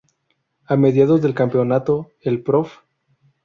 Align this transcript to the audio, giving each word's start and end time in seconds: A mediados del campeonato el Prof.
A 0.65 0.75
mediados 0.75 1.21
del 1.21 1.35
campeonato 1.35 2.09
el 2.21 2.41
Prof. 2.41 2.77